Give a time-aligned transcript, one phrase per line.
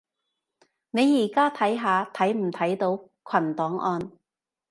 [0.89, 4.11] 你而家睇下睇唔睇到群檔案